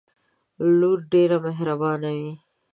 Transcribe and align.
لور 0.79 0.97
ډیره 1.11 1.37
محربانه 1.45 2.09
وی 2.17 2.31